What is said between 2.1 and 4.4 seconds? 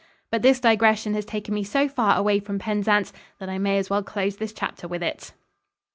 away from Penzance that I may as well close